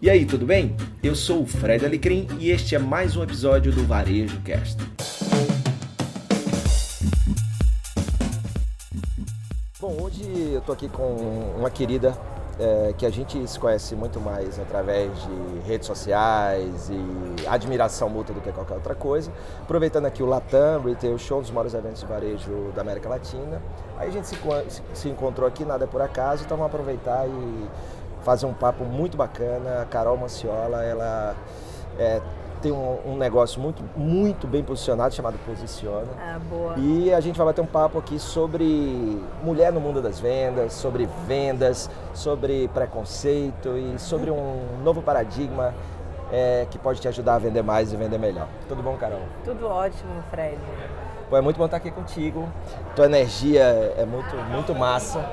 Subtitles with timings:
[0.00, 0.76] E aí, tudo bem?
[1.02, 4.76] Eu sou o Fred Alecrim e este é mais um episódio do Varejo Cast.
[9.80, 12.14] Bom, hoje eu tô aqui com uma querida
[12.58, 18.34] é, que a gente se conhece muito mais através de redes sociais e admiração mútua
[18.34, 19.32] do que qualquer outra coisa.
[19.62, 23.62] Aproveitando aqui o Latam Retail Show, um dos maiores eventos de varejo da América Latina.
[23.96, 24.36] Aí a gente se,
[24.92, 27.66] se encontrou aqui, nada é por acaso, então vamos aproveitar e
[28.26, 29.82] fazer um papo muito bacana.
[29.82, 31.36] A Carol Manciola, ela
[31.96, 32.20] é,
[32.60, 36.08] tem um, um, negócio muito, muito bem posicionado chamado Posiciona.
[36.18, 36.74] Ah, boa.
[36.76, 41.08] E a gente vai bater um papo aqui sobre mulher no mundo das vendas, sobre
[41.28, 45.72] vendas, sobre preconceito e sobre um novo paradigma
[46.32, 48.48] é, que pode te ajudar a vender mais e vender melhor.
[48.68, 49.20] Tudo bom, Carol?
[49.44, 50.58] Tudo ótimo, Fred.
[51.30, 52.48] Pô, é muito bom estar aqui contigo.
[52.96, 53.62] Tua energia
[53.96, 55.24] é muito, muito massa.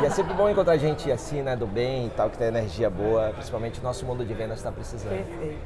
[0.00, 2.88] E é sempre bom encontrar gente assim, né, do bem e tal, que tem energia
[2.88, 5.10] boa, principalmente o nosso mundo de vendas está precisando.
[5.10, 5.58] Perfeito.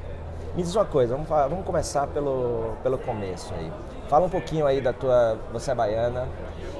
[0.54, 3.70] Me diz uma coisa, vamos, falar, vamos começar pelo, pelo começo aí.
[4.08, 5.38] Fala um pouquinho aí da tua.
[5.52, 6.26] Você é baiana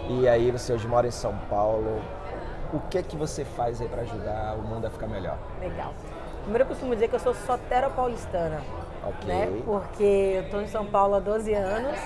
[0.09, 2.01] e aí você hoje mora em São Paulo.
[2.73, 5.37] O que é que você faz aí para ajudar o mundo a ficar melhor?
[5.61, 5.93] Legal.
[6.41, 8.63] Primeiro eu costumo dizer que eu sou sotero paulistana.
[9.05, 9.29] Ok.
[9.29, 9.63] Né?
[9.65, 11.99] Porque eu estou em São Paulo há 12 anos,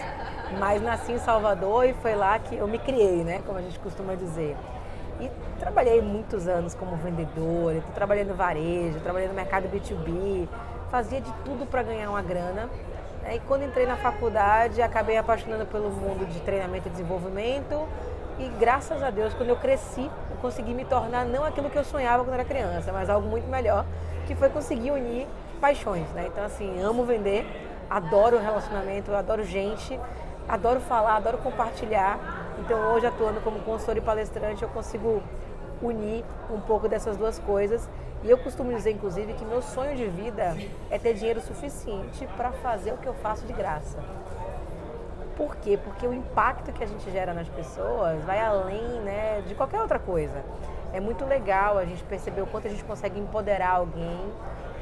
[0.58, 3.42] mas nasci em Salvador e foi lá que eu me criei, né?
[3.46, 4.56] Como a gente costuma dizer.
[5.20, 10.48] E trabalhei muitos anos como vendedora, trabalhando no varejo, trabalhei no mercado B2B,
[10.90, 12.68] fazia de tudo para ganhar uma grana.
[13.32, 17.86] E quando entrei na faculdade, acabei apaixonando pelo mundo de treinamento e desenvolvimento.
[18.38, 21.84] E graças a Deus, quando eu cresci, eu consegui me tornar não aquilo que eu
[21.84, 23.84] sonhava quando era criança, mas algo muito melhor,
[24.26, 25.26] que foi conseguir unir
[25.60, 26.08] paixões.
[26.12, 26.24] Né?
[26.26, 27.44] Então, assim, amo vender,
[27.90, 30.00] adoro relacionamento, adoro gente,
[30.48, 32.18] adoro falar, adoro compartilhar.
[32.60, 35.22] Então, hoje, atuando como consultor e palestrante, eu consigo
[35.82, 37.88] unir um pouco dessas duas coisas.
[38.22, 40.54] E eu costumo dizer, inclusive, que meu sonho de vida
[40.90, 43.98] é ter dinheiro suficiente para fazer o que eu faço de graça.
[45.36, 45.78] Por quê?
[45.82, 49.98] Porque o impacto que a gente gera nas pessoas vai além né, de qualquer outra
[49.98, 50.44] coisa.
[50.92, 54.20] É muito legal a gente perceber o quanto a gente consegue empoderar alguém,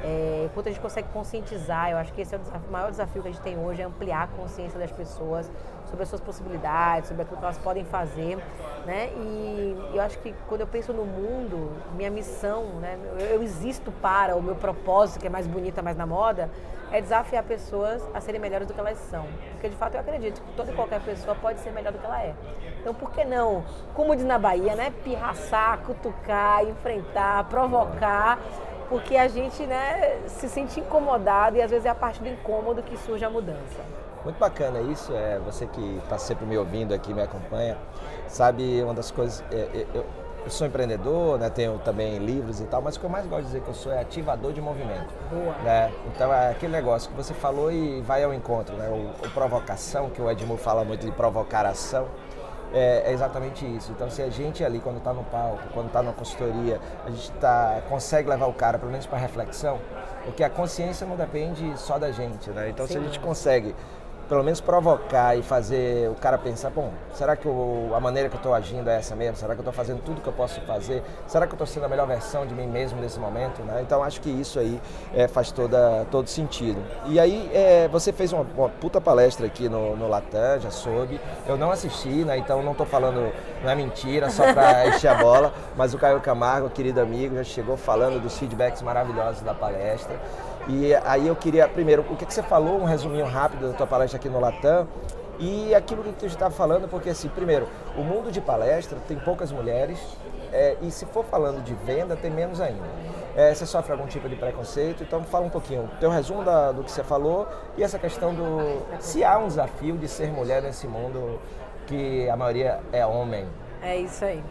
[0.02, 1.90] é, quanto a gente consegue conscientizar.
[1.90, 3.82] Eu acho que esse é o, desafio, o maior desafio que a gente tem hoje,
[3.82, 5.48] é ampliar a consciência das pessoas
[5.88, 8.38] sobre as suas possibilidades, sobre aquilo que elas podem fazer,
[8.86, 9.10] né?
[9.16, 12.98] E eu acho que quando eu penso no mundo, minha missão, né?
[13.30, 16.50] Eu, existo para o meu propósito, que é mais bonita, mais na moda,
[16.90, 19.26] é desafiar pessoas a serem melhores do que elas são.
[19.52, 22.06] Porque de fato eu acredito que toda e qualquer pessoa pode ser melhor do que
[22.06, 22.34] ela é.
[22.80, 24.92] Então por que não, como diz na Bahia, né?
[25.04, 28.38] Pirraçar, cutucar, enfrentar, provocar
[28.88, 32.82] porque a gente né, se sente incomodado e às vezes é a parte do incômodo
[32.82, 33.84] que surge a mudança.
[34.24, 37.76] Muito bacana isso, é você que está sempre me ouvindo aqui, me acompanha,
[38.26, 40.04] sabe uma das coisas, é, é, eu,
[40.44, 43.42] eu, sou empreendedor, né, tenho também livros e tal, mas o que eu mais gosto
[43.42, 45.14] de dizer que eu sou é ativador de movimento.
[45.30, 45.54] Boa.
[45.62, 45.92] Né?
[46.06, 48.88] Então é aquele negócio que você falou e vai ao encontro, né?
[48.88, 52.08] O, o provocação, que o Edmund fala muito de provocar ação
[52.72, 53.90] é, é, exatamente isso.
[53.92, 57.30] Então, se a gente ali, quando está no palco, quando está na consultoria, a gente
[57.32, 59.78] tá, consegue levar o cara, pelo menos para reflexão,
[60.24, 62.68] porque a consciência não depende só da gente, né?
[62.68, 62.92] Então, Sim.
[62.92, 63.74] se a gente consegue
[64.28, 68.34] pelo menos provocar e fazer o cara pensar, bom, será que eu, a maneira que
[68.34, 69.36] eu estou agindo é essa mesmo?
[69.36, 71.02] Será que eu estou fazendo tudo que eu posso fazer?
[71.26, 73.62] Será que eu estou sendo a melhor versão de mim mesmo nesse momento?
[73.62, 73.80] Né?
[73.82, 74.80] Então acho que isso aí
[75.14, 76.80] é, faz toda, todo sentido.
[77.06, 81.18] E aí é, você fez uma, uma, puta palestra aqui no, no Latam, já soube.
[81.46, 82.36] Eu não assisti, né?
[82.36, 86.20] então não estou falando, não é mentira, só para encher a bola, mas o Caio
[86.20, 90.18] Camargo, querido amigo, já chegou falando dos feedbacks maravilhosos da palestra.
[90.68, 93.86] E aí eu queria, primeiro, o que, que você falou, um resuminho rápido da tua
[93.86, 94.86] palestra aqui no Latam,
[95.38, 99.50] e aquilo que tu estava falando, porque assim, primeiro, o mundo de palestra tem poucas
[99.50, 99.98] mulheres,
[100.52, 102.84] é, e se for falando de venda, tem menos ainda.
[103.34, 106.82] É, você sofre algum tipo de preconceito, então fala um pouquinho, teu resumo da, do
[106.82, 107.46] que você falou
[107.76, 111.40] e essa questão do se há um desafio de ser mulher nesse mundo
[111.86, 113.46] que a maioria é homem.
[113.80, 114.42] É isso aí.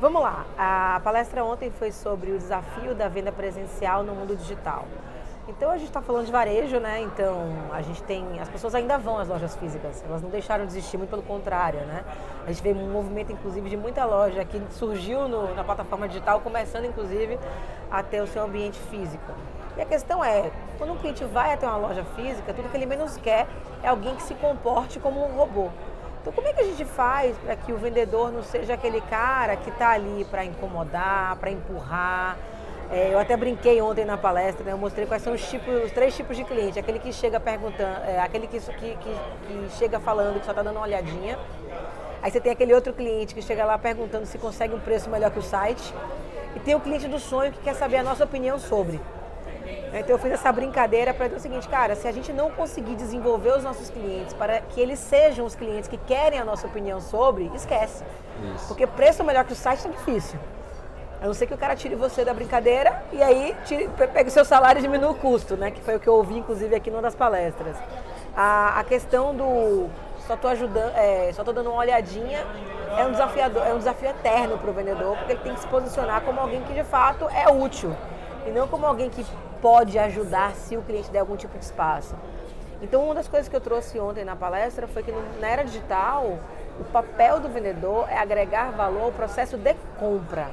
[0.00, 4.86] Vamos lá, a palestra ontem foi sobre o desafio da venda presencial no mundo digital.
[5.48, 7.00] Então a gente está falando de varejo, né?
[7.00, 8.38] Então a gente tem.
[8.40, 11.80] As pessoas ainda vão às lojas físicas, elas não deixaram de existir, muito pelo contrário,
[11.80, 12.04] né?
[12.46, 16.40] A gente vê um movimento, inclusive, de muita loja que surgiu no, na plataforma digital,
[16.40, 17.38] começando, inclusive,
[17.90, 19.32] a ter o seu ambiente físico.
[19.76, 22.86] E a questão é, quando um cliente vai até uma loja física, tudo que ele
[22.86, 23.46] menos quer
[23.82, 25.68] é alguém que se comporte como um robô.
[26.20, 29.56] Então, como é que a gente faz para que o vendedor não seja aquele cara
[29.56, 32.36] que está ali para incomodar, para empurrar?
[32.90, 34.72] É, eu até brinquei ontem na palestra, né?
[34.72, 36.76] eu mostrei quais são os, tipos, os três tipos de cliente.
[36.76, 40.62] Aquele que chega perguntando, é, aquele que, que, que, que, chega falando que só está
[40.62, 41.38] dando uma olhadinha.
[42.20, 45.30] Aí você tem aquele outro cliente que chega lá perguntando se consegue um preço melhor
[45.30, 45.94] que o site.
[46.56, 49.00] E tem o cliente do sonho que quer saber a nossa opinião sobre.
[49.92, 52.96] Então eu fiz essa brincadeira para dizer o seguinte, cara, se a gente não conseguir
[52.96, 57.00] desenvolver os nossos clientes para que eles sejam os clientes que querem a nossa opinião
[57.00, 58.02] sobre, esquece.
[58.54, 58.66] Isso.
[58.66, 60.38] Porque preço melhor que o site é difícil.
[61.20, 63.90] A não ser que o cara tire você da brincadeira e aí tire,
[64.26, 65.70] o seu salário e diminua o custo, né?
[65.70, 67.76] Que foi o que eu ouvi, inclusive, aqui numa das palestras.
[68.34, 69.90] A, a questão do
[70.26, 72.46] só estou ajudando, é, só tô dando uma olhadinha,
[72.96, 75.66] é um desafiador, é um desafio eterno para o vendedor, porque ele tem que se
[75.66, 77.94] posicionar como alguém que de fato é útil
[78.46, 79.26] e não como alguém que
[79.60, 82.14] pode ajudar se o cliente der algum tipo de espaço.
[82.80, 86.38] Então, uma das coisas que eu trouxe ontem na palestra foi que na era digital,
[86.78, 90.48] o papel do vendedor é agregar valor ao processo de compra.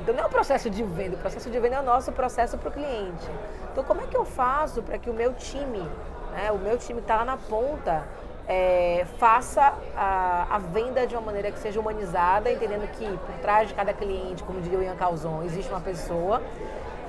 [0.00, 2.56] Então, não é o processo de venda, o processo de venda é o nosso processo
[2.56, 3.28] para o cliente.
[3.70, 5.86] Então, como é que eu faço para que o meu time,
[6.32, 8.04] né, o meu time está lá na ponta,
[8.48, 13.68] é, faça a, a, venda de uma maneira que seja humanizada, entendendo que por trás
[13.68, 16.42] de cada cliente, como diria o Ian Calzon, existe uma pessoa,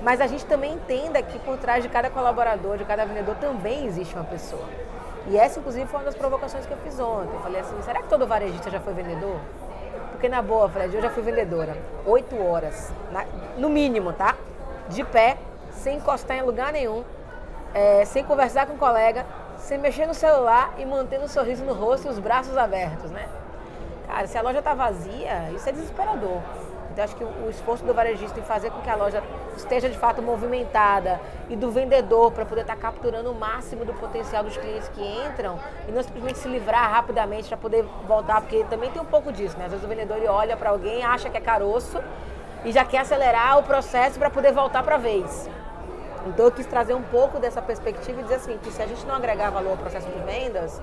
[0.02, 3.86] mas a gente também entenda que por trás de cada colaborador, de cada vendedor, também
[3.86, 4.68] existe uma pessoa.
[5.28, 7.34] E essa, inclusive, foi uma das provocações que eu fiz ontem.
[7.34, 9.36] Eu falei assim, será que todo varejista já foi vendedor?
[10.22, 11.76] Porque na boa, Fred, eu já fui vendedora.
[12.06, 13.24] Oito horas, na,
[13.58, 14.36] no mínimo, tá?
[14.88, 15.36] De pé,
[15.72, 17.02] sem encostar em lugar nenhum,
[17.74, 19.26] é, sem conversar com o colega,
[19.56, 23.28] sem mexer no celular e mantendo um sorriso no rosto e os braços abertos, né?
[24.06, 26.40] Cara, se a loja tá vazia, isso é desesperador.
[26.92, 29.22] Então acho que o esforço do varejista em fazer com que a loja
[29.56, 31.18] esteja de fato movimentada
[31.48, 35.00] e do vendedor para poder estar tá capturando o máximo do potencial dos clientes que
[35.00, 35.58] entram
[35.88, 39.56] e não simplesmente se livrar rapidamente para poder voltar, porque também tem um pouco disso,
[39.56, 39.64] né?
[39.64, 41.98] Às vezes o vendedor ele olha para alguém, acha que é caroço
[42.62, 45.48] e já quer acelerar o processo para poder voltar para a vez.
[46.26, 49.04] Então eu quis trazer um pouco dessa perspectiva e dizer assim, que se a gente
[49.06, 50.80] não agregar valor ao processo de vendas,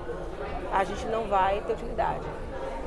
[0.72, 2.26] a gente não vai ter utilidade.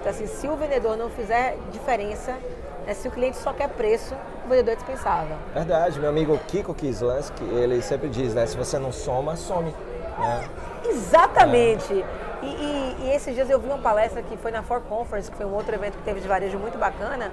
[0.01, 2.37] Então assim, se o vendedor não fizer diferença,
[2.85, 4.15] né, se o cliente só quer preço,
[4.45, 5.35] o vendedor é dispensável.
[5.53, 9.73] Verdade, meu amigo Kiko Kislansky, ele sempre diz, né, se você não soma, some.
[10.17, 10.49] Né?
[10.85, 11.93] Exatamente.
[11.93, 12.23] É.
[12.43, 15.37] E, e, e, esses dias eu vi uma palestra que foi na For Conference, que
[15.37, 17.31] foi um outro evento que teve de varejo muito bacana,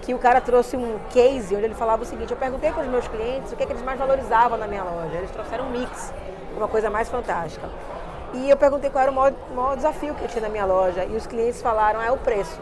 [0.00, 2.88] que o cara trouxe um case onde ele falava o seguinte, eu perguntei para os
[2.88, 5.14] meus clientes o que, é que eles mais valorizavam na minha loja.
[5.14, 6.12] Eles trouxeram um mix,
[6.56, 7.68] uma coisa mais fantástica.
[8.32, 11.04] E eu perguntei qual era o maior, maior desafio que eu tinha na minha loja.
[11.04, 12.60] E os clientes falaram, é o preço.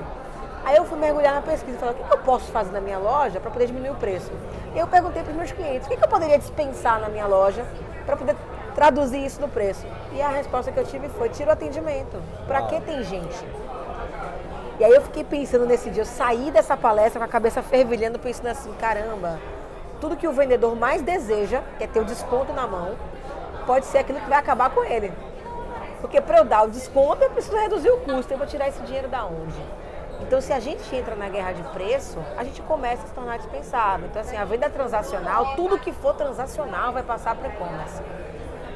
[0.65, 2.81] Aí eu fui mergulhar na pesquisa e falei, o que, que eu posso fazer na
[2.81, 4.33] minha loja para poder diminuir o preço?
[4.75, 7.27] E eu perguntei para os meus clientes, o que, que eu poderia dispensar na minha
[7.27, 7.67] loja
[8.07, 8.35] para poder
[8.75, 9.87] traduzir isso no preço?
[10.13, 12.21] E a resposta que eu tive foi, tira o atendimento.
[12.47, 13.45] Para que tem gente?
[14.81, 18.19] E aí eu fiquei pensando nesse dia, eu saí dessa palestra com a cabeça fervilhando,
[18.19, 19.39] pensando assim, caramba,
[20.01, 22.97] tudo que o vendedor mais deseja, que é ter o desconto na mão,
[23.67, 25.13] pode ser aquilo que vai acabar com ele.
[26.01, 28.81] Porque para eu dar o desconto, eu preciso reduzir o custo, eu vou tirar esse
[28.83, 29.63] dinheiro da onde?
[30.21, 33.37] Então, se a gente entra na guerra de preço, a gente começa a se tornar
[33.39, 34.07] dispensável.
[34.07, 38.03] Então, assim, a venda transacional, tudo que for transacional vai passar para e-commerce.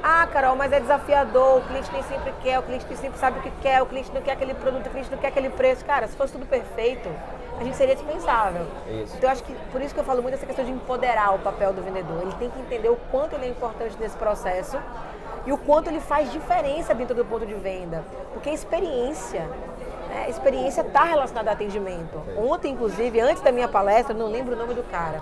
[0.03, 3.41] Ah, Carol, mas é desafiador, o cliente nem sempre quer, o cliente nem sempre sabe
[3.41, 5.85] o que quer, o cliente não quer aquele produto, o cliente não quer aquele preço.
[5.85, 7.09] Cara, se fosse tudo perfeito,
[7.59, 8.67] a gente seria dispensável.
[8.87, 9.17] Isso.
[9.17, 11.41] Então, eu acho que por isso que eu falo muito dessa questão de empoderar o
[11.41, 12.23] papel do vendedor.
[12.23, 14.79] Ele tem que entender o quanto ele é importante nesse processo
[15.45, 18.05] e o quanto ele faz diferença dentro do ponto de venda.
[18.33, 19.49] Porque a experiência,
[20.09, 22.23] né, a experiência está relacionada ao atendimento.
[22.37, 25.21] Ontem, inclusive, antes da minha palestra, não lembro o nome do cara,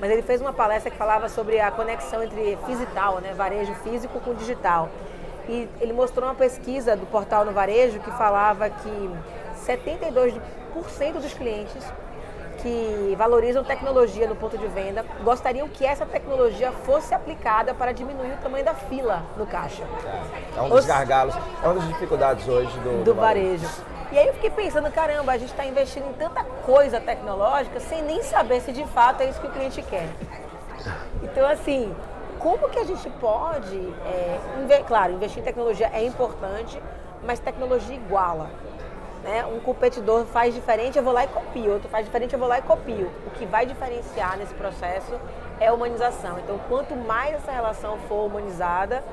[0.00, 4.20] mas ele fez uma palestra que falava sobre a conexão entre digital, né, varejo físico
[4.20, 4.88] com digital.
[5.48, 9.10] E ele mostrou uma pesquisa do portal no varejo que falava que
[9.64, 10.40] 72%
[11.14, 11.84] dos clientes
[12.56, 18.32] que valorizam tecnologia no ponto de venda gostariam que essa tecnologia fosse aplicada para diminuir
[18.32, 19.84] o tamanho da fila no caixa.
[20.04, 20.86] É, é um dos Os...
[20.86, 23.64] gargalos, é uma das dificuldades hoje do, do, do varejo.
[23.66, 23.95] varejo.
[24.16, 28.00] E aí eu fiquei pensando, caramba, a gente está investindo em tanta coisa tecnológica sem
[28.00, 30.08] nem saber se de fato é isso que o cliente quer.
[31.22, 31.94] Então, assim,
[32.38, 36.82] como que a gente pode, é, claro, investir em tecnologia é importante,
[37.26, 38.48] mas tecnologia iguala.
[39.22, 39.44] Né?
[39.44, 41.72] Um competidor faz diferente, eu vou lá e copio.
[41.74, 43.12] Outro faz diferente, eu vou lá e copio.
[43.26, 45.20] O que vai diferenciar nesse processo
[45.60, 46.38] é a humanização.
[46.38, 49.04] Então, quanto mais essa relação for humanizada,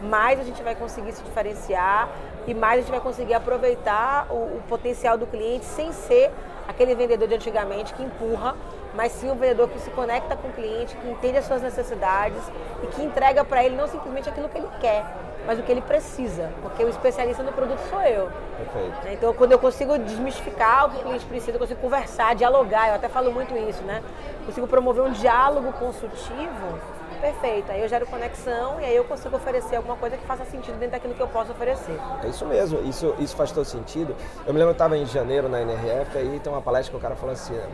[0.00, 2.08] mais a gente vai conseguir se diferenciar
[2.46, 6.30] e mais a gente vai conseguir aproveitar o, o potencial do cliente sem ser
[6.66, 8.54] aquele vendedor de antigamente que empurra,
[8.94, 12.42] mas sim um vendedor que se conecta com o cliente, que entende as suas necessidades
[12.82, 15.04] e que entrega para ele não simplesmente aquilo que ele quer,
[15.46, 18.30] mas o que ele precisa, porque o especialista no produto sou eu.
[18.56, 19.08] Perfeito.
[19.12, 22.94] Então, quando eu consigo desmistificar o que o cliente precisa, eu consigo conversar, dialogar, eu
[22.94, 24.02] até falo muito isso, né?
[24.46, 26.78] Consigo promover um diálogo consultivo
[27.22, 27.70] perfeito.
[27.70, 30.90] Aí eu gero conexão e aí eu consigo oferecer alguma coisa que faça sentido dentro
[30.90, 31.96] daquilo que eu posso oferecer.
[32.22, 34.14] É isso mesmo, isso, isso faz todo sentido.
[34.44, 37.00] Eu me lembro eu estava em janeiro na NRF, aí tem uma palestra que o
[37.00, 37.66] cara falou assim, é,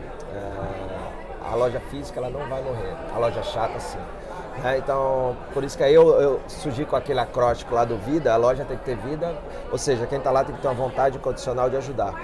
[1.50, 3.98] a loja física ela não vai morrer, a loja chata sim.
[4.62, 4.78] Né?
[4.78, 8.36] Então, por isso que aí eu, eu surgi com aquele acróstico lá do vida, a
[8.36, 9.34] loja tem que ter vida,
[9.70, 12.14] ou seja, quem está lá tem que ter uma vontade incondicional de ajudar.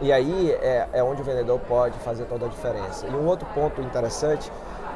[0.00, 3.06] E aí é, é onde o vendedor pode fazer toda a diferença.
[3.06, 4.50] E um outro ponto interessante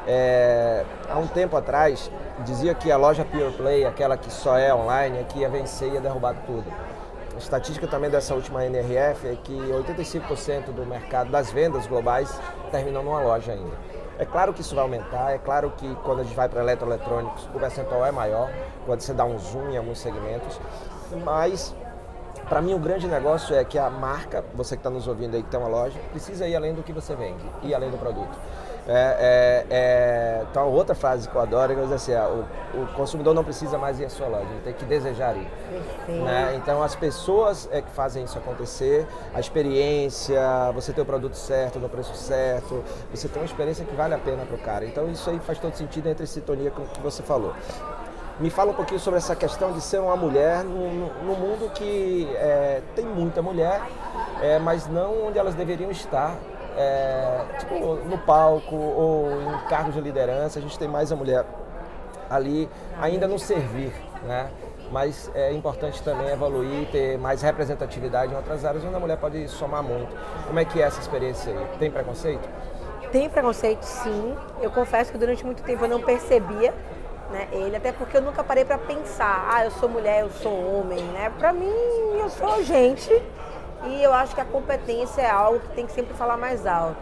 [0.07, 4.73] é, há um tempo atrás, dizia que a loja Pure Play, aquela que só é
[4.73, 6.65] online, é que ia vencer e ia derrubar tudo.
[7.33, 12.29] A estatística também dessa última NRF é que 85% do mercado das vendas globais
[12.69, 13.75] terminam numa loja ainda.
[14.19, 17.49] É claro que isso vai aumentar, é claro que quando a gente vai para eletroeletrônicos
[17.53, 18.51] o percentual é maior,
[18.85, 20.59] quando você dá um zoom em alguns segmentos,
[21.25, 21.73] mas
[22.47, 25.41] para mim o grande negócio é que a marca, você que está nos ouvindo aí
[25.41, 28.37] que tem uma loja, precisa ir além do que você vende, ir além do produto.
[28.87, 33.43] É, é, então, outra frase que eu adoro é que assim, o, o, consumidor não
[33.43, 35.47] precisa mais ir à sua loja, ele tem que desejar ir.
[36.07, 36.55] Né?
[36.57, 40.41] Então, as pessoas é que fazem isso acontecer, a experiência,
[40.73, 44.19] você ter o produto certo, no preço certo, você tem uma experiência que vale a
[44.19, 44.85] pena para o cara.
[44.85, 47.53] Então, isso aí faz todo sentido entre sintonia com o que você falou.
[48.39, 52.81] Me fala um pouquinho sobre essa questão de ser uma mulher no mundo que é,
[52.95, 53.81] tem muita mulher,
[54.41, 56.35] é, mas não onde elas deveriam estar
[56.77, 61.45] é, tipo, no palco ou em cargos de liderança, a gente tem mais a mulher
[62.29, 64.49] ali ainda no servir, né?
[64.91, 69.47] Mas é importante também evoluir, ter mais representatividade em outras áreas onde a mulher pode
[69.47, 70.15] somar muito.
[70.45, 71.77] Como é que é essa experiência aí?
[71.79, 72.47] Tem preconceito?
[73.11, 74.35] Tem preconceito, sim.
[74.61, 76.73] Eu confesso que durante muito tempo eu não percebia
[77.31, 80.53] né, ele, até porque eu nunca parei para pensar, ah, eu sou mulher, eu sou
[80.53, 81.31] homem, né?
[81.37, 81.73] Para mim,
[82.19, 83.11] eu sou gente
[83.87, 87.01] e eu acho que a competência é algo que tem que sempre falar mais alto.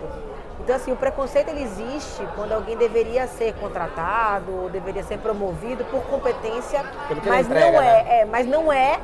[0.59, 5.83] Então, assim, o preconceito ele existe quando alguém deveria ser contratado ou deveria ser promovido
[5.85, 6.83] por competência,
[7.25, 8.19] mas entrega, não é, né?
[8.19, 9.00] é, mas não é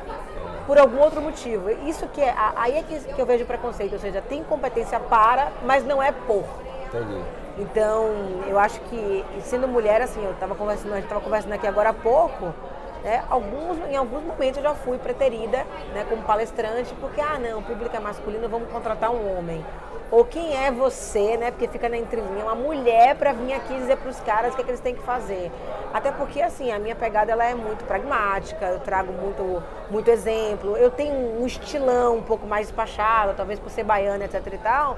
[0.66, 1.70] por algum outro motivo.
[1.88, 5.50] Isso que é, aí é que, que eu vejo preconceito, ou seja, tem competência para,
[5.64, 6.44] mas não é por.
[6.86, 7.22] Entendi.
[7.58, 8.12] Então,
[8.46, 11.88] eu acho que sendo mulher, assim, eu estava conversando, a gente estava conversando aqui agora
[11.88, 12.54] há pouco,
[13.02, 13.24] né?
[13.28, 17.94] Alguns, em alguns momentos eu já fui preterida né, como palestrante, porque, ah, não, público
[17.94, 19.64] é masculino, vamos contratar um homem.
[20.10, 21.50] Ou quem é você, né?
[21.50, 24.62] Porque fica na entrelinha, uma mulher para vir aqui dizer para os caras o que,
[24.62, 25.52] é que eles têm que fazer.
[25.92, 30.78] Até porque, assim, a minha pegada ela é muito pragmática, eu trago muito, muito exemplo.
[30.78, 34.96] Eu tenho um estilão um pouco mais despachado, talvez por ser baiana, etc e tal.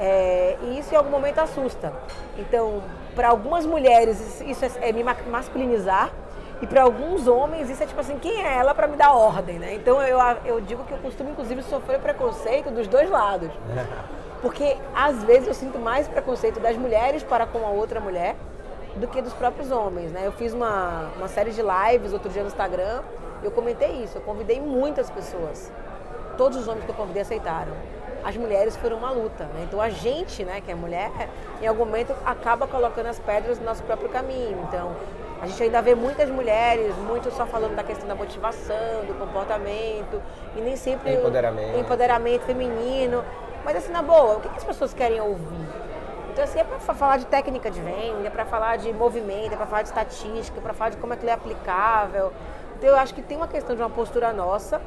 [0.00, 1.92] É, e isso em algum momento assusta.
[2.38, 2.82] Então,
[3.14, 6.10] para algumas mulheres, isso é, é me masculinizar,
[6.62, 9.58] e para alguns homens isso é tipo assim, quem é ela para me dar ordem,
[9.58, 9.74] né?
[9.74, 13.50] Então eu, eu digo que eu costumo inclusive sofrer preconceito dos dois lados.
[14.42, 18.36] Porque às vezes eu sinto mais preconceito das mulheres para com a outra mulher
[18.96, 20.26] do que dos próprios homens, né?
[20.26, 23.02] Eu fiz uma, uma série de lives outro dia no Instagram,
[23.42, 25.72] eu comentei isso, eu convidei muitas pessoas.
[26.36, 27.72] Todos os homens que eu convidei aceitaram.
[28.24, 29.64] As mulheres foram uma luta, né?
[29.66, 31.10] Então a gente, né, que é mulher,
[31.60, 34.58] em algum momento acaba colocando as pedras no nosso próprio caminho.
[34.68, 34.94] Então,
[35.40, 40.20] a gente ainda vê muitas mulheres, muito só falando da questão da motivação, do comportamento,
[40.54, 43.24] e nem sempre empoderamento, empoderamento feminino.
[43.64, 45.66] Mas assim, na boa, o que, as pessoas querem ouvir?
[46.30, 49.56] Então, assim, é para falar de técnica de venda, é para falar de movimento, é
[49.56, 52.32] para falar de estatística, é para falar de como aquilo é aplicável.
[52.76, 54.80] Então, eu acho que tem uma questão de uma postura nossa.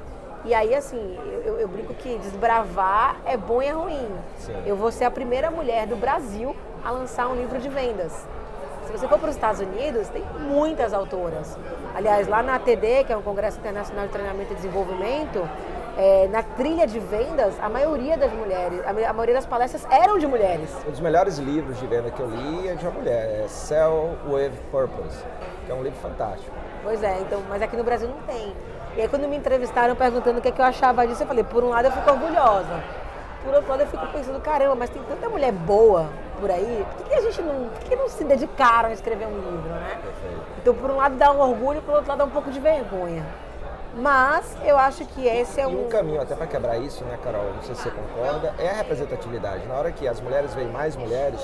[0.46, 4.08] E aí, assim, eu, eu brinco que desbravar é bom e é ruim.
[4.40, 4.62] Sim.
[4.66, 8.28] Eu vou ser a primeira mulher do Brasil a lançar um livro de vendas.
[8.86, 11.58] Se você for para os Estados Unidos, tem muitas autoras.
[11.96, 15.48] Aliás, lá na ATD, que é o Congresso Internacional de Treinamento e Desenvolvimento,
[15.98, 20.18] é, na trilha de vendas, a maioria das mulheres, a, a, maioria das palestras eram
[20.18, 20.70] de mulheres.
[20.86, 24.18] Um dos melhores livros de venda que eu li é de uma mulher, é Sell
[24.28, 25.18] with Purpose,
[25.66, 26.52] que é um livro fantástico.
[26.84, 28.54] Pois é, então, mas aqui no Brasil não tem.
[28.96, 31.44] E aí quando me entrevistaram perguntando o que, é que eu achava disso, eu falei,
[31.44, 32.84] por um lado eu fico orgulhosa.
[33.44, 36.10] Por outro lado eu fico pensando, caramba, mas tem tanta mulher boa
[36.40, 39.36] por aí, por que, a gente não, por que, não se dedicaram a escrever um
[39.36, 39.98] livro, né?
[40.58, 43.26] Então, por um lado dá um orgulho, por outro lado dá um pouco de vergonha.
[43.96, 45.72] Mas eu acho que esse é um...
[45.72, 47.54] E um caminho até para quebrar isso, né, Carol?
[47.56, 49.68] Não sei se você concorda, é a representatividade.
[49.68, 51.40] Na hora que as mulheres veem mais mulheres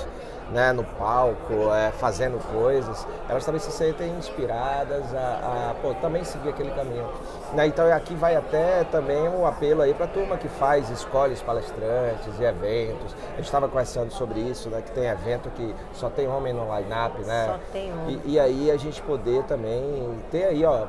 [0.52, 6.24] né, no palco, é, fazendo coisas, elas também se sentem inspiradas a, a pô, também
[6.24, 7.08] seguir aquele caminho.
[7.54, 10.90] Né, então aqui vai até também o um apelo aí para a turma que faz,
[10.90, 13.16] escolhe os palestrantes e eventos.
[13.34, 16.64] A gente estava conversando sobre isso, né, que tem evento que só tem homem no
[16.76, 17.46] line-up, né?
[17.48, 18.22] Só tem homem.
[18.26, 20.88] E, e aí a gente poder também ter aí, ó,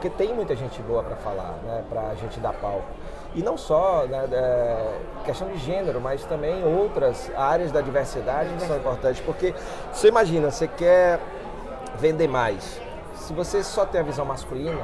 [0.00, 2.86] porque tem muita gente boa para falar, né, para a gente dar palco.
[3.34, 8.66] E não só né, é, questão de gênero, mas também outras áreas da diversidade que
[8.66, 9.20] são importantes.
[9.20, 9.54] Porque
[9.92, 11.20] você imagina, você quer
[11.98, 12.80] vender mais.
[13.14, 14.80] Se você só tem a visão masculina,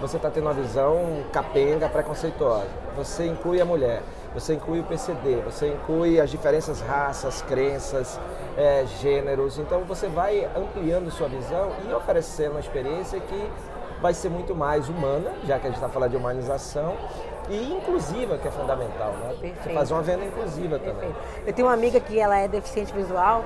[0.00, 2.68] você está tendo uma visão capenga, preconceituosa.
[2.96, 4.02] Você inclui a mulher.
[4.32, 8.20] você inclui o PCD, você inclui as diferenças raças, crenças,
[8.56, 9.58] é, gêneros.
[9.58, 13.50] Então você vai ampliando sua visão e oferecendo uma experiência que
[14.00, 16.96] vai ser muito mais humana, já que a gente está falando de humanização,
[17.48, 19.28] e inclusiva, que é fundamental, né?
[19.28, 19.62] Perfeito.
[19.62, 20.94] Você fazer uma venda inclusiva Perfeito.
[20.94, 21.16] também.
[21.46, 23.44] Eu tenho uma amiga que ela é deficiente visual.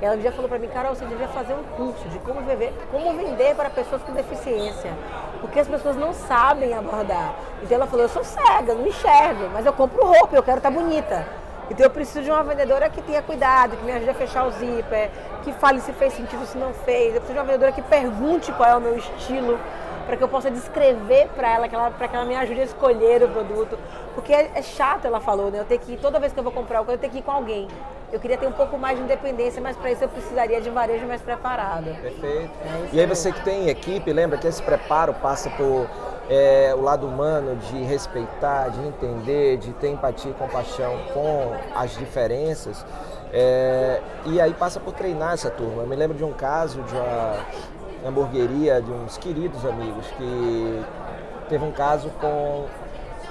[0.00, 3.12] Ela dia falou para mim, Carol, você devia fazer um curso de como vender, como
[3.16, 4.92] vender para pessoas com deficiência.
[5.40, 7.36] Porque as pessoas não sabem abordar.
[7.62, 10.70] Então ela falou, eu sou cega, não enxergo, mas eu compro roupa, eu quero estar
[10.70, 11.41] tá bonita.
[11.70, 14.50] Então eu preciso de uma vendedora que tenha cuidado, que me ajude a fechar o
[14.50, 15.10] zíper,
[15.42, 17.14] que fale se fez sentido, se não fez.
[17.14, 19.58] Eu preciso de uma vendedora que pergunte qual é o meu estilo
[20.06, 23.28] para que eu possa descrever para ela, para que ela me ajude a escolher o
[23.28, 23.78] produto.
[24.14, 25.60] Porque é, é, chato, ela falou, né?
[25.60, 27.22] Eu tenho que ir, toda vez que eu vou comprar algo, eu tenho que ir
[27.22, 27.68] com alguém.
[28.12, 31.06] Eu queria ter um pouco mais de independência, mas para isso eu precisaria de varejo
[31.06, 31.84] mais preparado.
[32.02, 32.50] Perfeito.
[32.62, 35.88] É e aí você que tem equipe, lembra que esse preparo passa por
[36.28, 41.92] é, o lado humano de respeitar, de entender, de ter empatia e compaixão com as
[41.92, 42.84] diferenças.
[43.32, 45.82] É, e aí passa por treinar essa turma.
[45.82, 50.82] Eu me lembro de um caso de uma hamburgueria de uns queridos amigos que
[51.48, 52.66] teve um caso com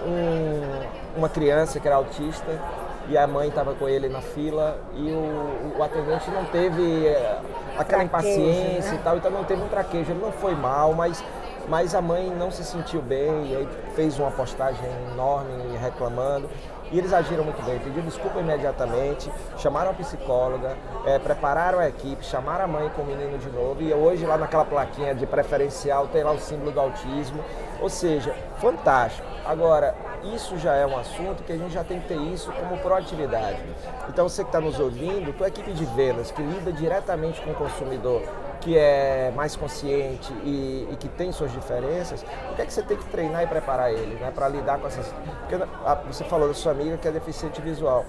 [0.05, 2.59] um, uma criança que era autista
[3.07, 7.39] e a mãe estava com ele na fila e o, o atendente não teve eh,
[7.77, 8.97] aquela traquejo, impaciência né?
[8.99, 10.11] e tal, então não teve um traquejo.
[10.11, 11.23] Ele não foi mal, mas,
[11.67, 16.49] mas a mãe não se sentiu bem e aí fez uma postagem enorme reclamando.
[16.91, 20.75] E eles agiram muito bem, pediram desculpa imediatamente, chamaram a psicóloga,
[21.05, 24.37] é, prepararam a equipe, chamaram a mãe com o menino de novo e hoje lá
[24.37, 27.41] naquela plaquinha de preferencial tem lá o símbolo do autismo.
[27.79, 29.25] Ou seja, fantástico.
[29.45, 29.95] Agora,
[30.33, 33.63] isso já é um assunto que a gente já tem que ter isso como proatividade.
[34.09, 37.55] Então você que está nos ouvindo, tua equipe de vendas que lida diretamente com o
[37.55, 38.21] consumidor,
[38.61, 42.83] que é mais consciente e, e, que tem suas diferenças, o que é que você
[42.83, 45.13] tem que treinar e preparar ele, né, para lidar com essas.
[45.39, 48.05] Porque a, você falou da sua amiga que é deficiente visual.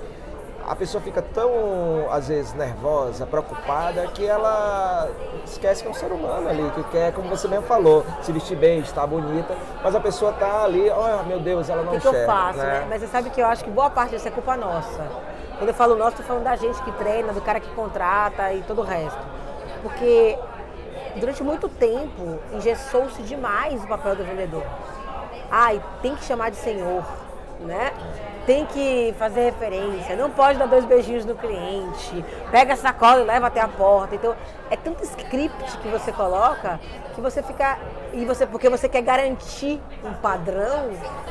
[0.65, 1.51] A pessoa fica tão,
[2.09, 5.09] às vezes, nervosa, preocupada, que ela
[5.45, 8.57] esquece que é um ser humano ali, que quer, como você mesmo falou, se vestir
[8.57, 12.01] bem, estar bonita, mas a pessoa está ali, oh meu Deus, ela não O que,
[12.03, 12.65] que eu faço, né?
[12.65, 12.87] né?
[12.89, 15.03] Mas você sabe que eu acho que boa parte disso é culpa nossa.
[15.59, 18.63] Quando eu falo nosso, estou falando da gente que treina, do cara que contrata e
[18.63, 19.32] todo o resto
[19.83, 20.39] porque
[21.17, 24.65] durante muito tempo engessou-se demais o papel do vendedor.
[25.51, 27.05] Ai, tem que chamar de senhor,
[27.61, 27.93] né?
[28.47, 33.25] Tem que fazer referência, não pode dar dois beijinhos no cliente, pega a sacola e
[33.25, 34.15] leva até a porta.
[34.15, 34.35] Então,
[34.71, 36.81] é tanto script que você coloca
[37.15, 37.79] que você fica
[38.13, 40.91] e você porque você quer garantir um padrão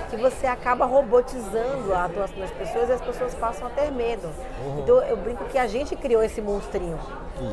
[0.10, 4.28] que você acaba robotizando a atuação das pessoas e as pessoas passam a ter medo.
[4.66, 4.80] Uhum.
[4.80, 7.00] Então eu brinco que a gente criou esse monstrinho.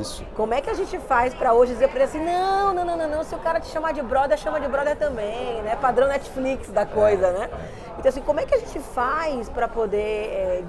[0.00, 0.24] Isso.
[0.34, 2.96] Como é que a gente faz para hoje dizer para ele assim, não, não, não,
[2.96, 5.76] não, não, se o cara te chamar de brother, chama de brother também, né?
[5.80, 7.32] Padrão Netflix da coisa, é.
[7.32, 7.50] né?
[7.98, 10.64] Então assim, como é que a gente faz para poder é,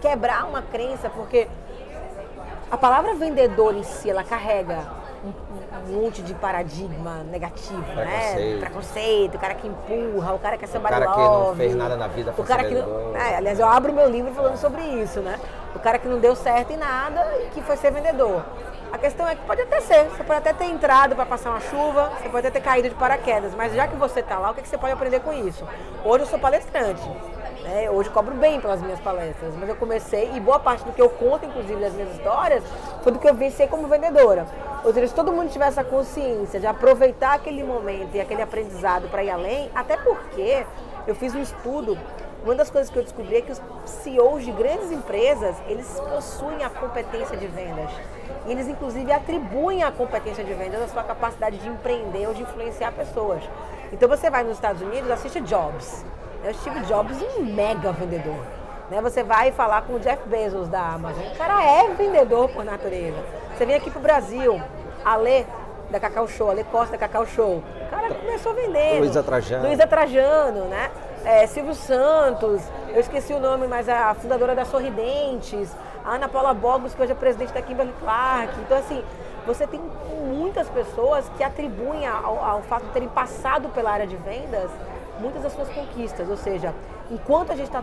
[0.00, 1.10] quebrar uma crença?
[1.10, 1.48] Porque
[2.70, 5.32] a palavra vendedor em si, ela carrega um,
[5.90, 8.04] um monte de paradigma negativo, né?
[8.04, 8.54] Preconceito.
[8.54, 8.60] né?
[8.60, 11.96] Preconceito, o cara que empurra, o cara que é O cara que não fez nada
[11.96, 15.20] na vida o cara que não, é, Aliás, eu abro meu livro falando sobre isso,
[15.20, 15.38] né?
[15.74, 18.42] O cara que não deu certo em nada e que foi ser vendedor.
[18.90, 21.60] A questão é que pode até ser, você pode até ter entrado para passar uma
[21.60, 24.54] chuva, você pode até ter caído de paraquedas, mas já que você está lá, o
[24.54, 25.66] que, que você pode aprender com isso?
[26.02, 27.02] Hoje eu sou palestrante,
[27.68, 27.90] né?
[27.90, 31.10] Hoje cobro bem pelas minhas palestras, mas eu comecei, e boa parte do que eu
[31.10, 32.64] conto, inclusive, das minhas histórias,
[33.02, 34.46] foi do que eu venci como vendedora.
[34.82, 39.08] Ou seja, se todo mundo tiver essa consciência de aproveitar aquele momento e aquele aprendizado
[39.08, 40.64] para ir além, até porque
[41.06, 41.98] eu fiz um estudo,
[42.42, 46.64] uma das coisas que eu descobri é que os CEOs de grandes empresas, eles possuem
[46.64, 47.90] a competência de vendas.
[48.46, 52.42] E eles, inclusive, atribuem a competência de vendas à sua capacidade de empreender ou de
[52.42, 53.42] influenciar pessoas.
[53.92, 56.04] Então, você vai nos Estados Unidos, assiste Jobs.
[56.44, 58.38] O Steve Jobs, um mega vendedor.
[58.90, 59.00] Né?
[59.02, 61.24] Você vai falar com o Jeff Bezos da Amazon.
[61.26, 63.18] O cara é vendedor por natureza.
[63.56, 64.60] Você vem aqui pro Brasil,
[65.04, 65.44] a Lê
[65.90, 67.56] da Cacau Show, a Lê Costa da Cacau Show.
[67.56, 69.00] O cara começou vendendo.
[69.00, 69.66] Luísa Trajano.
[69.66, 70.90] Luísa Trajano, né?
[71.24, 75.74] É, Silvio Santos, eu esqueci o nome, mas a fundadora da Sorridentes,
[76.04, 78.52] a Ana Paula Bogos, que hoje é presidente da Kimberly Clark.
[78.60, 79.02] Então, assim,
[79.44, 79.80] você tem
[80.22, 84.70] muitas pessoas que atribuem ao, ao fato de terem passado pela área de vendas
[85.20, 86.28] muitas das suas conquistas.
[86.28, 86.74] Ou seja,
[87.10, 87.80] enquanto a gente está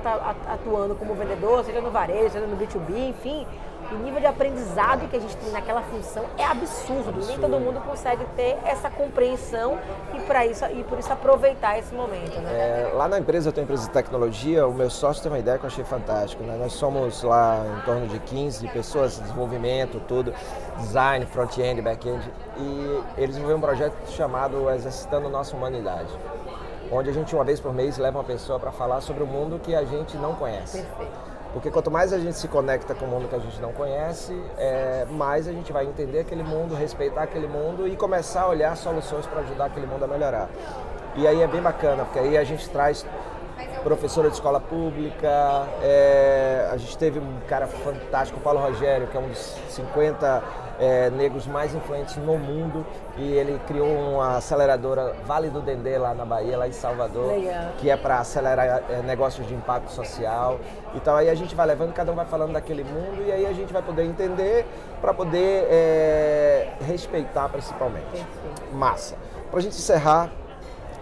[0.48, 3.46] atuando como vendedor, seja no varejo, seja no B2B, enfim,
[3.92, 7.10] o nível de aprendizado que a gente tem naquela função é absurdo.
[7.10, 7.28] absurdo.
[7.28, 9.78] Nem todo mundo consegue ter essa compreensão
[10.14, 12.40] e, para isso, e por isso aproveitar esse momento.
[12.42, 12.52] Né?
[12.52, 15.58] É, lá na empresa, eu tenho empresa de tecnologia, o meu sócio tem uma ideia
[15.58, 16.44] que eu achei fantástico.
[16.44, 16.58] Né?
[16.58, 20.34] Nós somos lá em torno de 15 pessoas, desenvolvimento, tudo,
[20.78, 26.10] design, front-end, back-end, e eles desenvolveram um projeto chamado Exercitando Nossa Humanidade.
[26.92, 29.60] Onde a gente uma vez por mês leva uma pessoa para falar sobre o mundo
[29.60, 30.80] que a gente não conhece.
[30.80, 31.36] Perfeito.
[31.54, 34.38] Porque quanto mais a gente se conecta com o mundo que a gente não conhece,
[34.58, 38.76] é, mais a gente vai entender aquele mundo, respeitar aquele mundo e começar a olhar
[38.76, 40.50] soluções para ajudar aquele mundo a melhorar.
[41.16, 43.06] E aí é bem bacana, porque aí a gente traz
[43.86, 49.16] professora de escola pública, é, a gente teve um cara fantástico, o Paulo Rogério, que
[49.16, 50.44] é um dos 50
[50.80, 52.86] é, negros mais influentes no mundo
[53.18, 57.74] e ele criou uma aceleradora Vale do Dendê lá na Bahia, lá em Salvador, Legal.
[57.78, 60.60] que é para acelerar é, negócios de impacto social.
[60.94, 63.54] Então aí a gente vai levando, cada um vai falando daquele mundo e aí a
[63.54, 64.66] gente vai poder entender
[65.02, 68.06] para poder é, respeitar principalmente.
[68.06, 68.76] Perfeito.
[68.76, 69.16] Massa.
[69.50, 70.30] Para a gente encerrar,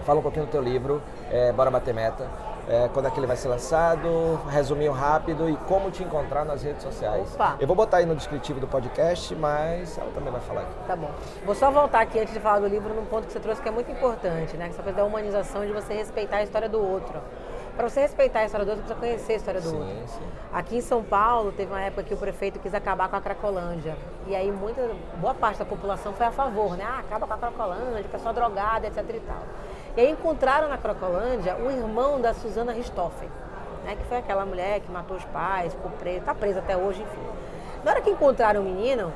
[0.06, 2.43] fala um pouquinho do teu livro, é, Bora Bater Meta.
[2.68, 6.64] É, quando é que ele vai ser lançado, resuminho rápido e como te encontrar nas
[6.64, 7.34] redes sociais.
[7.34, 7.58] Opa.
[7.60, 10.72] Eu vou botar aí no descritivo do podcast, mas ela também vai falar aqui.
[10.88, 11.12] Tá bom.
[11.46, 13.68] Vou só voltar aqui antes de falar do livro num ponto que você trouxe que
[13.68, 14.68] é muito importante, né?
[14.70, 17.20] Essa coisa da humanização, de você respeitar a história do outro.
[17.76, 20.08] Para você respeitar a história do outro, você precisa conhecer a história do Sim, outro.
[20.08, 20.24] sim.
[20.54, 23.98] Aqui em São Paulo, teve uma época que o prefeito quis acabar com a Cracolândia.
[24.28, 26.86] E aí, muita, boa parte da população foi a favor, né?
[26.88, 29.42] Ah, acaba com a Cracolândia, pessoal drogado, etc e tal.
[29.96, 33.30] E aí encontraram na Cracolândia o irmão da Suzana Richthofen,
[33.84, 33.96] né?
[33.96, 37.22] Que foi aquela mulher que matou os pais, ficou presa, tá presa até hoje, enfim.
[37.84, 39.14] Na hora que encontraram o menino,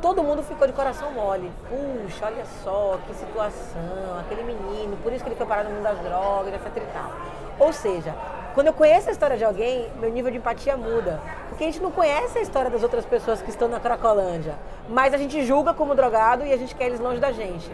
[0.00, 1.52] todo mundo ficou de coração mole.
[1.68, 5.82] Puxa, olha só, que situação, aquele menino, por isso que ele foi parar no mundo
[5.82, 7.10] das drogas, etc e tal.
[7.58, 8.14] Ou seja,
[8.54, 11.20] quando eu conheço a história de alguém, meu nível de empatia muda.
[11.48, 14.54] Porque a gente não conhece a história das outras pessoas que estão na Cracolândia.
[14.88, 17.68] Mas a gente julga como drogado e a gente quer eles longe da gente.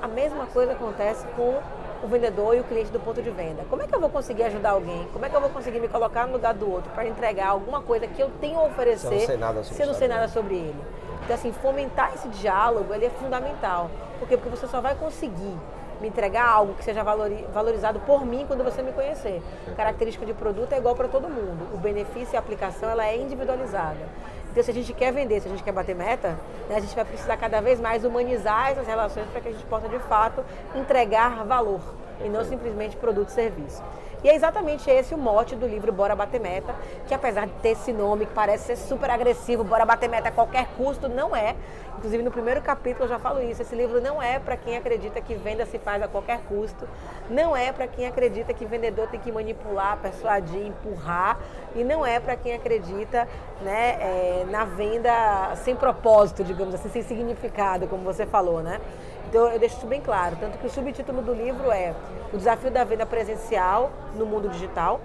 [0.00, 1.60] A mesma coisa acontece com
[2.02, 3.64] o vendedor e o cliente do ponto de venda.
[3.68, 5.06] Como é que eu vou conseguir ajudar alguém?
[5.12, 7.82] Como é que eu vou conseguir me colocar no lugar do outro para entregar alguma
[7.82, 9.94] coisa que eu tenho a oferecer Se eu não sei nada sobre se eu não
[9.94, 10.84] sei nada sobre ele?
[11.24, 13.90] Então, assim, fomentar esse diálogo, ele é fundamental.
[14.18, 14.36] Por quê?
[14.36, 15.58] Porque você só vai conseguir
[16.00, 19.42] me entregar algo que seja valori- valorizado por mim quando você me conhecer.
[19.76, 21.68] Característica de produto é igual para todo mundo.
[21.74, 24.08] O benefício e a aplicação, ela é individualizada.
[24.50, 26.30] Então, se a gente quer vender, se a gente quer bater meta,
[26.68, 29.64] né, a gente vai precisar cada vez mais humanizar essas relações para que a gente
[29.66, 30.42] possa, de fato,
[30.74, 31.80] entregar valor
[32.24, 33.82] e não simplesmente produto e serviço.
[34.26, 36.74] E é exatamente esse o mote do livro Bora Bater Meta,
[37.06, 40.32] que apesar de ter esse nome que parece ser super agressivo, Bora Bater Meta a
[40.32, 41.54] qualquer custo, não é.
[41.96, 45.20] Inclusive no primeiro capítulo eu já falo isso, esse livro não é para quem acredita
[45.20, 46.88] que venda se faz a qualquer custo,
[47.30, 51.38] não é para quem acredita que vendedor tem que manipular, persuadir, empurrar,
[51.76, 53.28] e não é para quem acredita
[53.62, 58.80] né, é, na venda sem propósito, digamos assim, sem significado, como você falou, né?
[59.28, 61.94] Então eu deixo isso bem claro, tanto que o subtítulo do livro é
[62.32, 65.00] O Desafio da Venda Presencial no Mundo Digital.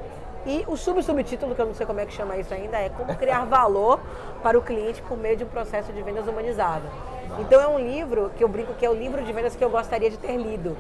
[0.46, 3.16] E o sub-subtítulo, que eu não sei como é que chama isso ainda, é Como
[3.16, 4.00] Criar Valor
[4.42, 6.84] para o Cliente por meio de um processo de vendas humanizado.
[7.40, 9.70] Então é um livro que eu brinco que é o livro de vendas que eu
[9.70, 10.76] gostaria de ter lido.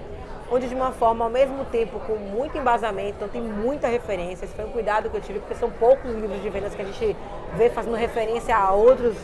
[0.51, 4.45] Onde de uma forma, ao mesmo tempo, com muito embasamento, então tem muita referência.
[4.45, 6.86] Esse foi um cuidado que eu tive, porque são poucos livros de vendas que a
[6.86, 7.15] gente
[7.56, 9.15] vê fazendo referência a outros,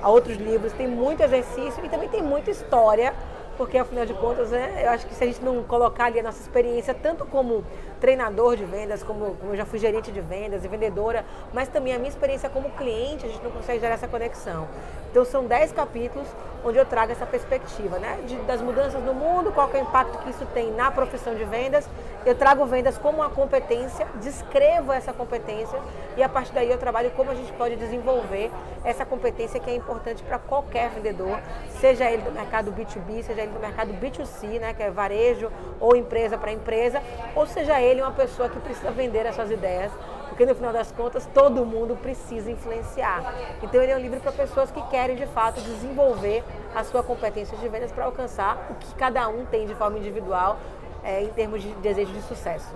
[0.00, 0.72] a outros livros.
[0.72, 3.12] Tem muito exercício e também tem muita história
[3.60, 6.22] porque afinal de contas, né, eu acho que se a gente não colocar ali a
[6.22, 7.62] nossa experiência, tanto como
[8.00, 11.92] treinador de vendas, como, como eu já fui gerente de vendas e vendedora, mas também
[11.92, 14.66] a minha experiência como cliente, a gente não consegue gerar essa conexão.
[15.10, 16.26] Então são 10 capítulos
[16.64, 20.18] onde eu trago essa perspectiva, né, de, das mudanças no mundo, qual é o impacto
[20.18, 21.88] que isso tem na profissão de vendas.
[22.24, 25.80] Eu trago vendas como uma competência, descrevo essa competência
[26.18, 28.50] e a partir daí eu trabalho como a gente pode desenvolver
[28.84, 31.38] essa competência que é importante para qualquer vendedor,
[31.80, 35.96] seja ele do mercado B2B, seja ele do mercado B2C, né, que é varejo ou
[35.96, 37.02] empresa para empresa,
[37.34, 39.90] ou seja ele uma pessoa que precisa vender as suas ideias,
[40.28, 43.34] porque no final das contas todo mundo precisa influenciar.
[43.62, 47.56] Então ele é um livro para pessoas que querem de fato desenvolver a sua competência
[47.56, 50.58] de vendas para alcançar o que cada um tem de forma individual
[51.02, 52.74] é, em termos de desejo de sucesso.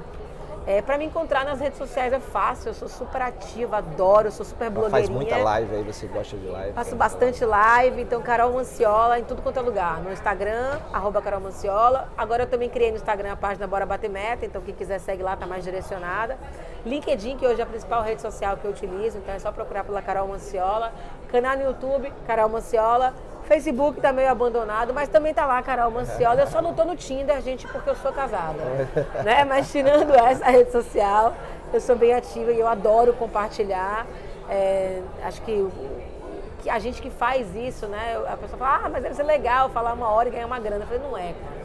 [0.67, 4.47] É, para me encontrar nas redes sociais é fácil, eu sou super ativa, adoro, sou
[4.47, 5.07] super blogueirinha.
[5.07, 6.73] faz muita live aí, você gosta de live.
[6.73, 10.01] Faço bastante live, então Carol Manciola em tudo quanto é lugar.
[10.01, 12.09] No Instagram, arroba Carol Manciola.
[12.17, 15.23] Agora eu também criei no Instagram a página Bora Bater Meta, então quem quiser segue
[15.23, 16.39] lá, tá mais direcionada.
[16.87, 19.85] LinkedIn, que hoje é a principal rede social que eu utilizo, então é só procurar
[19.85, 20.95] pela Carol Manciola.
[21.31, 23.13] Canal no YouTube, Carol Manciola.
[23.45, 26.41] Facebook tá meio abandonado, mas também tá lá, Carol Manciola.
[26.41, 28.59] Eu só não tô no Tinder, gente, porque eu sou casada.
[29.25, 29.45] né?
[29.45, 31.35] Mas tirando essa rede social,
[31.73, 34.07] eu sou bem ativa e eu adoro compartilhar.
[34.49, 35.71] É, acho que
[36.65, 38.17] que a gente que faz isso, né?
[38.27, 40.83] A pessoa fala, ah, mas deve ser legal falar uma hora e ganhar uma grana.
[40.85, 41.65] Eu falei, não é, cara.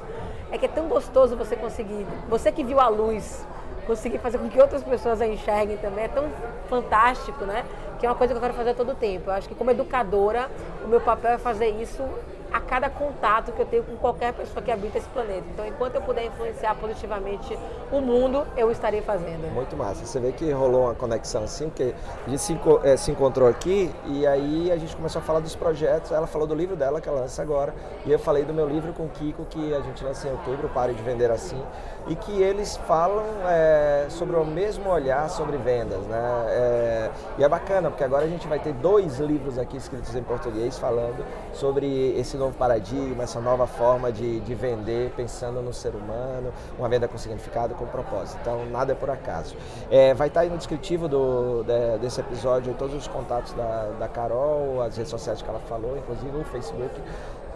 [0.52, 3.48] É que é tão gostoso você conseguir, você que viu a luz,
[3.88, 6.26] conseguir fazer com que outras pessoas a enxerguem também, é tão
[6.68, 7.64] fantástico, né?
[8.00, 9.30] Que é uma coisa que eu quero fazer todo o tempo.
[9.30, 10.50] Eu acho que como educadora,
[10.84, 12.04] o meu papel é fazer isso
[12.52, 15.46] a cada contato que eu tenho com qualquer pessoa que habita esse planeta.
[15.54, 17.58] Então, enquanto eu puder influenciar positivamente
[17.92, 19.52] o mundo, eu estarei fazendo.
[19.54, 20.06] Muito massa.
[20.06, 21.94] Você vê que rolou uma conexão assim, porque
[22.26, 25.56] a gente se, é, se encontrou aqui e aí a gente começou a falar dos
[25.56, 26.12] projetos.
[26.12, 27.74] Ela falou do livro dela que ela lança agora
[28.06, 30.70] e eu falei do meu livro com o Kiko que a gente lança em outubro,
[30.70, 31.62] Pare de Vender Assim,
[32.08, 36.46] e que eles falam é, sobre o mesmo olhar sobre vendas, né?
[36.50, 40.24] É, e é bacana porque agora a gente vai ter dois livros aqui escritos em
[40.24, 45.94] português falando sobre esse novo paradigma, essa nova forma de, de vender, pensando no ser
[45.94, 48.40] humano, uma venda com significado, com propósito.
[48.42, 49.56] Então, nada é por acaso.
[49.92, 54.08] É, vai estar aí no descritivo do, de, desse episódio todos os contatos da, da
[54.08, 57.00] Carol, as redes sociais que ela falou, inclusive o Facebook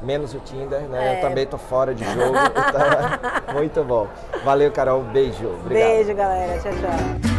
[0.02, 1.14] menos o Tinder, né?
[1.14, 1.18] É.
[1.18, 4.08] Eu também tô fora de jogo, então muito bom.
[4.44, 5.48] Valeu, Carol, beijo.
[5.48, 5.90] Obrigado.
[5.90, 6.60] Beijo, galera.
[6.60, 7.34] Tchau, tchau.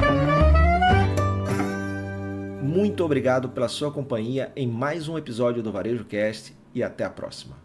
[2.62, 7.10] Muito obrigado pela sua companhia em mais um episódio do Varejo Cast e até a
[7.10, 7.63] próxima.